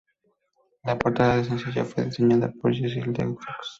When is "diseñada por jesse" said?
2.05-3.05